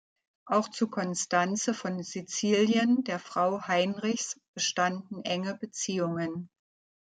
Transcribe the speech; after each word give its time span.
Auch 0.47 0.67
zu 0.71 0.87
Konstanze 0.87 1.75
von 1.75 2.01
Sizilien, 2.01 3.03
der 3.03 3.19
Frau 3.19 3.61
Heinrichs, 3.67 4.35
bestanden 4.55 5.23
enge 5.23 5.53
Beziehungen. 5.53 6.49